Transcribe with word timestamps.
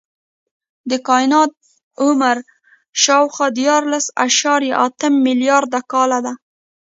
د 0.89 0.91
کائنات 1.07 1.51
عمر 2.03 2.37
شاوخوا 3.03 3.47
دیارلس 3.59 4.05
اعشاریه 4.23 4.75
اته 4.85 5.07
ملیارده 5.25 5.81
کاله 5.91 6.19
دی. 6.25 6.33